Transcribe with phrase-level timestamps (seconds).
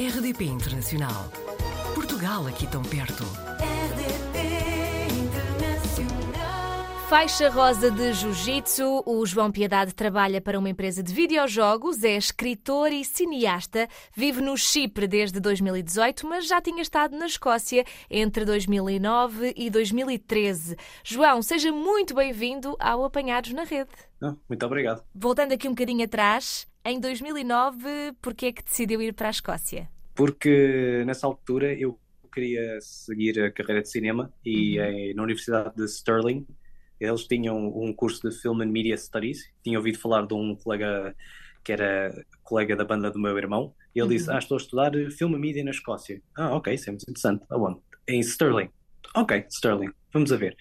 [0.00, 1.30] RDP Internacional.
[1.94, 3.22] Portugal aqui tão perto.
[3.60, 4.38] RDP
[5.12, 6.86] Internacional.
[7.06, 12.90] Faixa rosa de Jiu-Jitsu, o João Piedade trabalha para uma empresa de videojogos, é escritor
[12.90, 13.86] e cineasta,
[14.16, 20.78] vive no Chipre desde 2018, mas já tinha estado na Escócia entre 2009 e 2013.
[21.04, 23.90] João, seja muito bem-vindo ao Apanhados na Rede.
[24.18, 25.04] Não, muito obrigado.
[25.14, 29.88] Voltando aqui um bocadinho atrás, em 2009, porquê é que decidiu ir para a Escócia?
[30.20, 31.98] Porque nessa altura eu
[32.30, 36.46] queria seguir a carreira de cinema e eh, na Universidade de Stirling
[37.00, 39.50] eles tinham um curso de Film and Media Studies.
[39.64, 41.16] Tinha ouvido falar de um colega
[41.64, 42.12] que era
[42.42, 45.38] colega da banda do meu irmão e ele disse: Ah, estou a estudar Film and
[45.38, 46.20] Media na Escócia.
[46.36, 47.42] Ah, ok, isso é muito interessante.
[47.48, 47.80] Aonde?
[48.06, 48.68] Em Stirling.
[49.16, 50.54] Ok, Stirling, vamos a ver.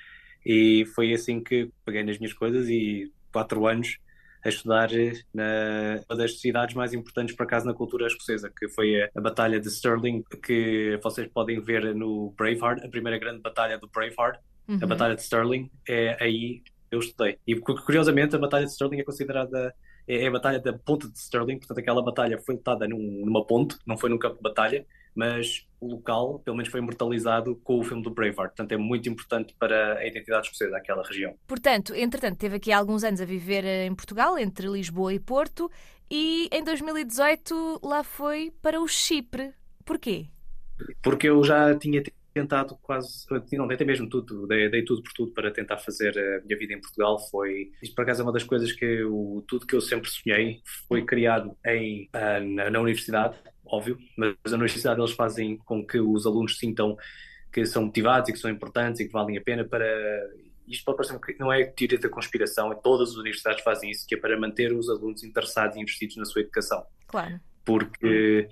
[0.45, 3.97] E foi assim que peguei nas minhas coisas e quatro anos
[4.43, 4.89] a estudar
[5.33, 9.21] na uma das cidades mais importantes por acaso na cultura escocesa, que foi a, a
[9.21, 14.39] Batalha de Stirling, que vocês podem ver no Braveheart, a primeira grande batalha do Braveheart,
[14.81, 17.37] a Batalha de Stirling, é aí eu estudei.
[17.45, 19.73] E cu- curiosamente a Batalha de Stirling é considerada
[20.07, 23.45] é, é a Batalha da Ponte de Stirling, portanto aquela batalha foi lutada num- numa
[23.45, 24.85] ponte, não foi num campo de batalha,
[25.19, 29.09] mas o local pelo menos foi imortalizado com o filme do Braveheart, portanto é muito
[29.09, 31.35] importante para a identidade escocesa daquela região.
[31.45, 35.69] Portanto, entretanto, teve aqui alguns anos a viver eh, em Portugal, entre Lisboa e Porto,
[36.09, 39.53] e em 2018 lá foi para o Chipre.
[39.85, 40.27] Porquê?
[41.01, 42.01] porque eu já tinha
[42.33, 46.45] tentado quase, não, dei mesmo tudo, dei, dei tudo por tudo para tentar fazer a
[46.45, 47.19] minha vida em Portugal.
[47.29, 50.61] Foi, isto por acaso é uma das coisas que eu, tudo que eu sempre sonhei
[50.87, 53.35] foi criado em, ah, na, na universidade,
[53.71, 56.97] óbvio, mas na universidade eles fazem com que os alunos sintam
[57.51, 59.85] que são motivados e que são importantes e que valem a pena para.
[60.67, 64.05] Isto pode parecer bocadinho- não é teoria da conspiração, é todas as universidades fazem isso,
[64.07, 67.39] que é para manter os alunos interessados e investidos na sua educação Claro.
[67.65, 68.47] porque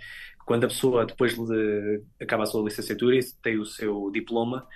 [0.46, 4.68] quando a pessoa depois de acaba a sua licenciatura e tem o seu diploma,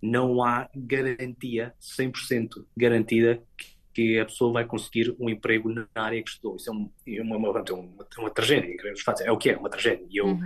[0.00, 3.42] não há garantia 100% garantida
[3.98, 6.56] que a pessoa vai conseguir um emprego na área que estudou.
[6.56, 8.76] Isso é, um- é uma, uma, é uma, é uma tragédia.
[9.24, 10.06] É o que é, uma tragédia.
[10.10, 10.40] E eu Uhum.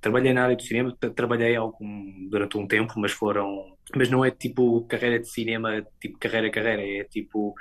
[0.00, 3.76] trabalhei na área do cinema, tra- trabalhei algum, durante um tempo, mas foram.
[3.96, 7.54] Mas não é tipo carreira de cinema, tipo carreira, carreira, é tipo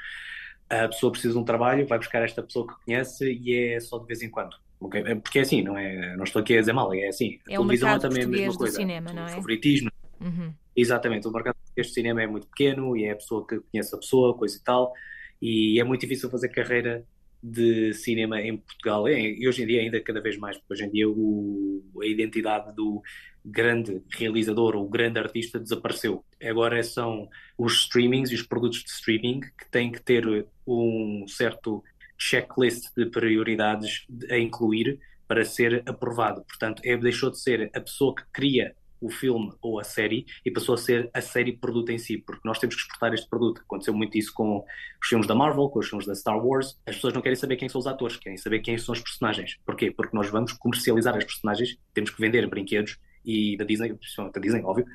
[0.69, 3.99] a pessoa precisa de um trabalho, vai buscar esta pessoa que conhece e é só
[3.99, 4.55] de vez em quando.
[4.79, 5.01] ok?
[5.05, 6.15] É Porque é assim, não é?
[6.17, 7.39] Não estou aqui a dizer mal, é assim.
[7.47, 8.75] A É o televisão mercado também é a mesma coisa.
[8.77, 9.29] cinema, O não é?
[9.35, 10.53] favoritismo, Uhum.
[10.75, 13.93] Exatamente, o mercado português de cinema é muito pequeno e é a pessoa que conhece
[13.93, 14.93] a pessoa, coisa e tal,
[15.41, 17.05] e é muito difícil fazer carreira
[17.43, 19.07] de cinema em Portugal.
[19.07, 22.05] É, E hoje em dia, ainda cada vez mais, porque hoje em dia o, a
[22.05, 23.01] identidade do
[23.43, 26.23] grande realizador ou grande artista desapareceu.
[26.41, 31.83] Agora são os streamings e os produtos de streaming que têm que ter um certo
[32.17, 36.43] checklist de prioridades a incluir para ser aprovado.
[36.45, 38.73] Portanto, é, deixou de ser a pessoa que cria
[39.05, 42.41] o filme ou a série e passou a ser a série produto em si, porque
[42.45, 43.61] nós temos que exportar este produto.
[43.61, 44.63] Aconteceu muito isso com
[45.01, 46.79] os filmes da Marvel, com os filmes da Star Wars.
[46.85, 49.57] As pessoas não querem saber quem são os atores, querem saber quem são os personagens.
[49.65, 49.91] Porquê?
[49.91, 53.95] Porque nós vamos comercializar as personagens, temos que vender brinquedos e da Disney,
[54.33, 54.85] da Disney, óbvio.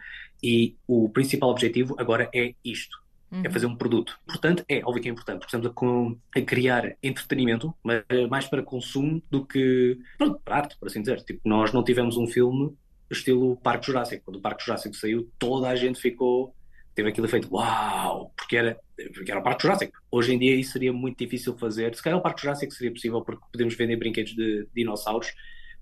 [0.43, 2.97] E o principal objetivo agora é isto.
[3.31, 3.43] Uhum.
[3.45, 4.19] É fazer um produto.
[4.27, 8.27] Portanto, é óbvio que é importante, porque estamos a, com- a criar entretenimento, mas eh,
[8.27, 11.23] mais para consumo do que pronto, para arte, por assim dizer.
[11.23, 12.75] Tipo, nós não tivemos um filme
[13.11, 14.25] estilo Parque Jurássico.
[14.25, 16.55] Quando o Parque Jurássico saiu, toda a gente ficou.
[16.95, 18.79] Teve aquele efeito, uau, porque era,
[19.15, 19.93] porque era o Parque Jurássico.
[20.11, 21.95] Hoje em dia isso seria muito difícil fazer.
[21.95, 25.33] Se calhar o Parque Jurássico seria possível porque podemos vender brinquedos de dinossauros,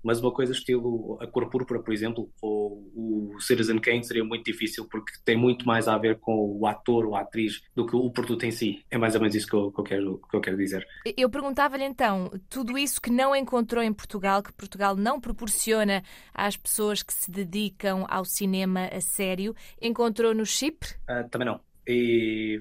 [0.07, 4.45] mas uma coisa estilo a Cor Púrpura, por exemplo, ou o Citizen Kane seria muito
[4.45, 7.93] difícil porque tem muito mais a ver com o ator ou a atriz do que
[7.93, 8.81] o produto em si.
[8.89, 10.87] É mais ou menos isso que eu, que eu quero, que eu quero dizer.
[11.17, 16.01] Eu perguntava-lhe então, tudo isso que não encontrou em Portugal, que Portugal não proporciona
[16.33, 20.91] às pessoas que se dedicam ao cinema a sério, encontrou no Chipre?
[21.05, 21.66] Ah, também não.
[21.87, 22.59] E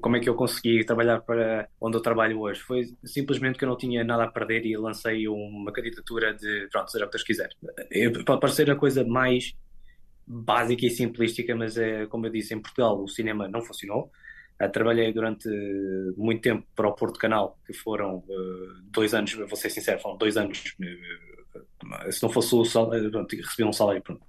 [0.00, 2.60] como é que eu consegui trabalhar para onde eu trabalho hoje?
[2.60, 6.90] Foi simplesmente que eu não tinha nada a perder e lancei uma candidatura de, pronto,
[6.90, 7.48] seja o que Deus quiser.
[7.90, 9.52] Eu- Pode parecer a coisa mais
[10.26, 14.10] básica e simplística, mas é como eu disse, em Portugal o cinema não funcionou.
[14.58, 15.48] Ah, trabalhei durante
[16.16, 20.16] muito tempo para o Porto Canal, que foram ah, dois anos, vou ser sincero, foram
[20.16, 20.62] dois anos.
[21.92, 24.22] ah, se não fosse o salário, recebi um salário pronto,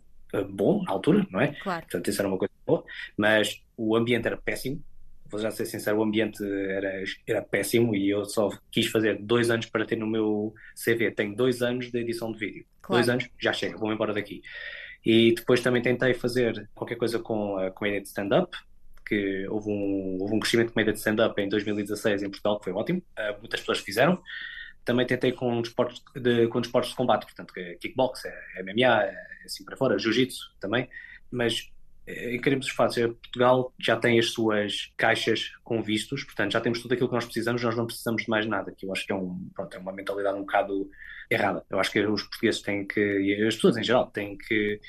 [0.49, 1.53] bom na altura, não é?
[1.61, 1.81] Claro.
[1.85, 2.83] Portanto, isso era uma coisa boa,
[3.17, 4.83] mas o ambiente era péssimo.
[5.27, 9.49] Vou já ser sincero, o ambiente era, era péssimo e eu só quis fazer dois
[9.49, 11.11] anos para ter no meu CV.
[11.11, 12.65] Tenho dois anos de edição de vídeo.
[12.81, 13.01] Claro.
[13.01, 14.41] Dois anos, já chega, vou embora daqui.
[15.03, 18.55] E depois também tentei fazer qualquer coisa com a comédia de stand-up,
[19.05, 22.65] que houve um, houve um crescimento de comédia de stand-up em 2016 em Portugal, que
[22.65, 23.03] foi ótimo.
[23.15, 24.21] Ah, muitas pessoas fizeram.
[24.83, 29.15] também tentei com desportos de, com desportos de combate, portanto, é kickbox, é MMA, é
[29.43, 30.87] assim para fora, jiu-jitsu também,
[31.31, 31.71] mas
[32.07, 36.81] eh, em queremos espaços, Portugal já tem as suas caixas com vistos, portanto já temos
[36.81, 39.11] tudo aquilo que nós precisamos, nós não precisamos de mais nada, que eu acho que
[39.11, 40.89] é, um, pronto, é uma mentalidade um bocado
[41.29, 41.65] errada.
[41.69, 44.79] Eu acho que os portugueses têm que, e as pessoas em geral, têm que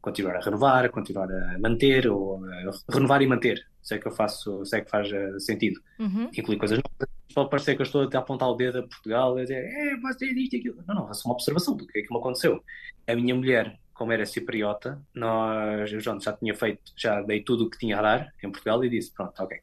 [0.00, 3.66] continuar a renovar, continuar a manter, ou a renovar e manter.
[3.82, 5.08] Sei que eu faço, sei que faz
[5.38, 5.80] sentido.
[5.98, 6.30] Uhum.
[6.36, 7.08] Incluir coisas novas.
[7.34, 9.96] Pode parecer que eu estou até a apontar o dedo a Portugal e dizer, é,
[9.96, 10.82] mas é isto e aquilo.
[10.86, 12.62] Não, não, é só uma observação do que é que me aconteceu.
[13.06, 17.70] A minha mulher, como era cipriota, nós, já, já tinha feito, já dei tudo o
[17.70, 19.60] que tinha a dar em Portugal e disse, pronto, ok,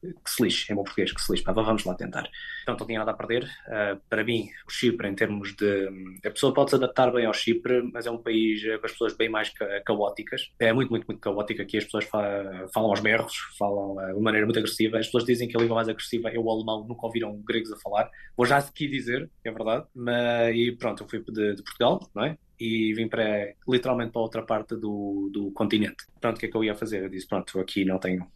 [0.00, 2.28] que se lixe, em bom português, que se lixe, pá, vamos lá tentar.
[2.62, 3.44] Então não tinha nada a perder.
[3.66, 6.20] Uh, para mim, o Chipre, em termos de.
[6.24, 9.16] A pessoa pode se adaptar bem ao Chipre, mas é um país com as pessoas
[9.16, 10.50] bem mais ca caóticas.
[10.58, 11.62] É muito, muito, muito caótico.
[11.62, 14.98] Aqui as pessoas fa falam aos berros, falam uh, de maneira muito agressiva.
[14.98, 17.76] As pessoas dizem que a língua mais agressiva é o alemão, nunca ouviram gregos a
[17.76, 18.10] falar.
[18.36, 19.86] Vou já aqui dizer, é verdade.
[19.94, 22.38] Mas, e pronto, eu fui de, de Portugal, não é?
[22.58, 26.06] e vim para literalmente para outra parte do, do continente.
[26.20, 27.02] Pronto, o que é que eu ia fazer?
[27.02, 28.26] Eu disse, pronto, aqui não tenho,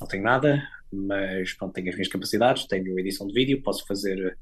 [0.00, 0.62] não tenho nada,
[0.92, 4.36] mas pronto, tenho as minhas capacidades, tenho edição de vídeo, posso fazer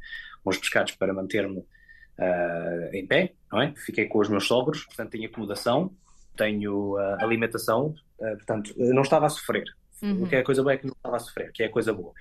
[0.45, 3.75] uns pescados para manter-me uh, em pé, não é?
[3.77, 5.93] Fiquei com os meus sogros, portanto tenho acomodação,
[6.37, 9.65] tenho uh, alimentação, uh, portanto não estava a sofrer.
[10.03, 10.25] Uhum.
[10.25, 11.71] O que é a coisa boa é que não estava a sofrer, que é a
[11.71, 12.13] coisa boa.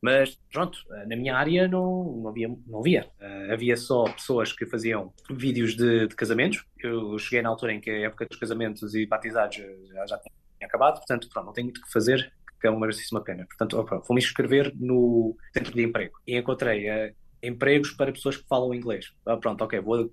[0.00, 2.48] Mas pronto, na minha área não, não havia.
[2.66, 3.08] Não havia.
[3.20, 6.64] Uh, havia só pessoas que faziam vídeos de, de, casamentos.
[6.82, 10.66] Eu cheguei na altura em que a época dos casamentos e batizados já, já tinha
[10.66, 12.32] acabado, portanto, pronto, não tenho muito o que fazer
[12.62, 13.44] que é uma merecíssima pena.
[13.44, 16.14] Portanto, opa, vou-me inscrever no centro de emprego.
[16.24, 19.12] E encontrei uh, empregos para pessoas que falam inglês.
[19.26, 20.12] Ah, pronto, ok, vou,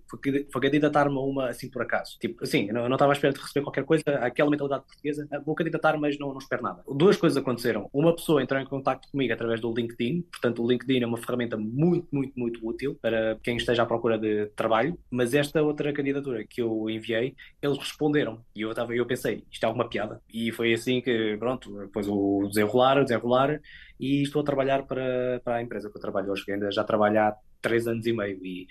[0.51, 2.17] vou candidatar-me a uma assim por acaso.
[2.19, 5.39] Tipo, assim, eu não, estava à espera de receber qualquer coisa, aquela mentalidade portuguesa, ah,
[5.39, 6.83] vou candidatar, mas não, não espero nada.
[6.89, 7.89] Duas coisas aconteceram.
[7.93, 11.57] Uma pessoa entrou em contato comigo através do LinkedIn, portanto, o LinkedIn é uma ferramenta
[11.57, 16.43] muito, muito, muito útil para quem esteja à procura de trabalho, mas esta outra candidatura
[16.43, 18.43] que eu enviei, eles responderam.
[18.55, 20.21] E eu, estava, eu pensei, isto é alguma piada.
[20.33, 23.59] E foi assim que, pronto, depois o desenrolar, o desenrolar,
[23.99, 26.83] e estou a trabalhar para, para a empresa que eu trabalho hoje, que ainda já
[26.83, 28.67] trabalho há três anos e meio e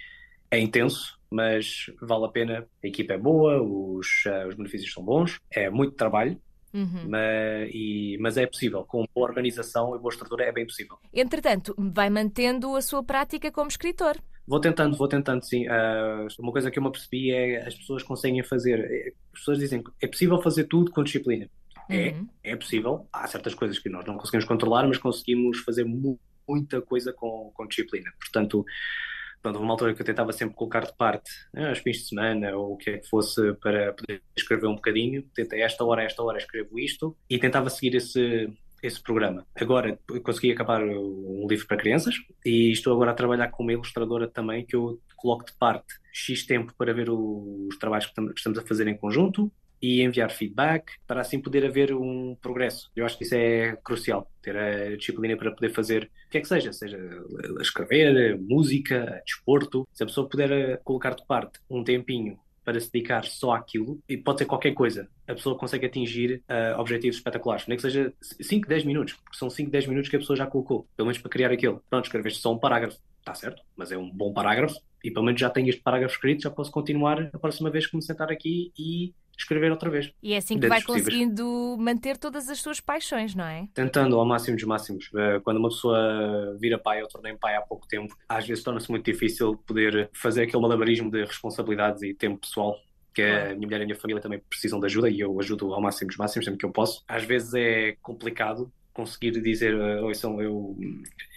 [0.50, 2.66] é intenso, mas vale a pena.
[2.82, 6.40] A equipa é boa, os, uh, os benefícios são bons, é muito trabalho,
[6.72, 7.08] Uhum.
[7.08, 10.98] Mas, e, mas, é possível, com boa organização e boa estrutura é bem possível.
[11.12, 14.16] Entretanto, vai mantendo a sua prática como escritor.
[14.46, 15.66] Vou tentando, vou tentando, sim.
[15.66, 18.80] Uh, uma coisa que eu me apercebi é as pessoas conseguem fazer.
[18.80, 21.48] É, as pessoas dizem que é possível fazer tudo com disciplina.
[21.88, 22.28] É, uhum.
[22.42, 23.06] É, é possível.
[23.12, 26.18] Há certas coisas que nós não conseguimos controlar, mas conseguimos fazer mu
[26.48, 28.10] muita coisa com, com disciplina.
[28.18, 28.64] Portanto,
[29.42, 32.56] Portanto, uma altura que eu tentava sempre colocar de parte né, os fins de semana
[32.56, 35.22] ou o que é que fosse para poder escrever um bocadinho.
[35.34, 38.52] Tentei esta hora, esta hora escrevo isto e tentava seguir esse,
[38.82, 39.46] esse programa.
[39.54, 44.28] Agora consegui acabar um livro para crianças e estou agora a trabalhar com uma ilustradora
[44.28, 48.66] também que eu coloco de parte X tempo para ver os trabalhos que estamos a
[48.66, 52.90] fazer em conjunto e enviar feedback para assim poder haver um progresso.
[52.94, 56.40] Eu acho que isso é crucial, ter a disciplina para poder fazer o que é
[56.40, 56.98] que seja, seja
[57.60, 59.88] escrever, música, desporto.
[59.92, 62.38] Se a pessoa puder eh, colocar de parte um tempinho
[62.68, 66.78] para se dedicar só àquilo, e pode ser qualquer coisa, a pessoa consegue atingir uh,
[66.78, 67.66] objetivos espetaculares.
[67.66, 70.46] Nem que seja 5, 10 minutos, porque são 5, 10 minutos que a pessoa já
[70.46, 71.82] colocou, pelo menos para criar aquilo.
[71.88, 75.40] Pronto, escreveste só um parágrafo, está certo, mas é um bom parágrafo, e pelo menos
[75.40, 78.72] já tenho este parágrafo escrito, já posso continuar a próxima vez que me sentar aqui
[78.78, 80.12] e escrever outra vez.
[80.20, 83.68] E é assim que vai conseguindo manter todas as suas paixões, não é?
[83.72, 85.10] Tentando ao máximo dos máximos.
[85.14, 88.90] Eh, quando uma pessoa vira pai, eu tornei pai há pouco tempo, às vezes torna-se
[88.90, 92.76] muito difícil poder fazer aquele malabarismo de responsabilidades e tempo pessoal
[93.14, 95.72] que a minha mulher e a minha família também precisam de ajuda e eu ajudo
[95.72, 97.04] ao máximo dos máximos sempre que eu posso.
[97.08, 100.76] Às vezes é complicado conseguir dizer, oi, são eu,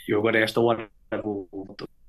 [0.08, 0.90] eu agora a esta hora
[1.24, 1.48] vou,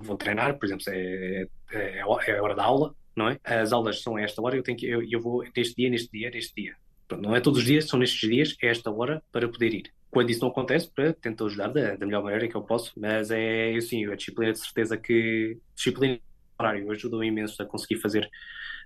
[0.02, 3.38] vou, treinar, por exemplo, é, é, é a hora da aula, não é?
[3.44, 6.10] As aulas são a esta hora, eu tenho que eu, eu vou neste dia, neste
[6.10, 6.76] dia, neste dia.
[7.08, 9.92] Pronto, não é todos os dias, são nestes dias, é esta hora para poder ir.
[10.10, 10.90] Quando isso não acontece,
[11.20, 14.58] tentar ajudar da, da melhor maneira que eu posso, mas é assim, a disciplina de
[14.58, 16.20] certeza que disciplina
[16.58, 18.30] horário ajuda imenso a conseguir fazer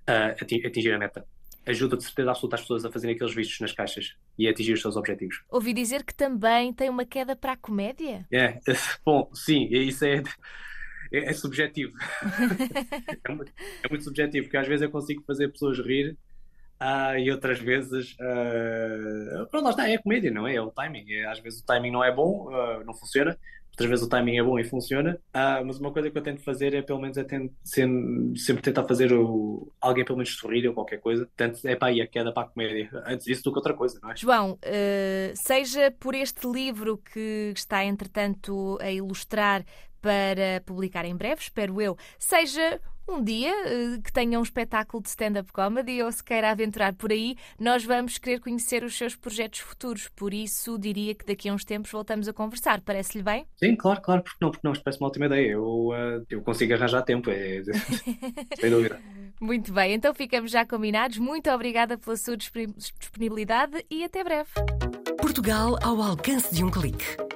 [0.09, 1.27] uh, atingir a meta
[1.67, 4.73] ajuda de certeza absoluta as pessoas a fazerem aqueles vistos nas caixas e a atingir
[4.75, 5.43] os seus objetivos.
[5.51, 8.25] Ouvi dizer que também tem uma queda para a comédia.
[8.33, 8.59] É,
[9.05, 10.23] bom, sim, isso é
[11.13, 11.93] é, é subjetivo.
[13.25, 16.17] é, muito, é, muito, subjetivo, porque às vezes eu consigo fazer pessoas rir
[16.81, 18.13] uh, e outras vezes.
[18.15, 20.55] Uh, pronto, lá está, é a comédia, não é?
[20.55, 21.11] É o timing.
[21.13, 23.37] É, às vezes o timing não é bom, uh, não funciona.
[23.71, 26.73] Outras vezes o timing é bom e funciona, mas uma coisa que eu tento fazer
[26.73, 30.73] é pelo menos é tento, sempre, sempre tentar fazer o, alguém pelo menos sorrir ou
[30.73, 31.27] qualquer coisa.
[31.27, 32.89] Portanto, é para aí a queda para a comédia.
[33.05, 34.17] Antes disso do que outra coisa, não é?
[34.17, 34.59] João,
[35.35, 39.63] seja por este livro que está entretanto a ilustrar
[40.07, 45.09] para publicar em breve, espero eu, seja um dia eh, que tenha um espetáculo de
[45.09, 49.61] stand-up comedy ou se queira aventurar por aí, nós vamos querer conhecer os seus projetos
[49.61, 50.09] futuros.
[50.15, 52.81] Por isso, diria que daqui a uns tempos voltamos a conversar.
[52.83, 53.47] Parece-lhe bem?
[53.57, 55.51] Sim, claro, claro, porque não, porque não, parece uma ótima ideia.
[55.53, 57.63] Eu, uh, eu consigo arranjar tempo, é,
[58.61, 59.01] sem dúvida.
[59.41, 61.19] Muito bem, então ficamos já combinados.
[61.19, 64.51] Muito obrigada pela sua disponibilidade e até breve.
[65.21, 67.36] Portugal ao alcance de um clique.